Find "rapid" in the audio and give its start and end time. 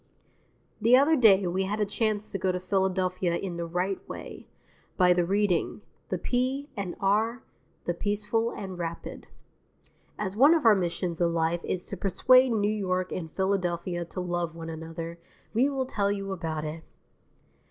8.79-9.27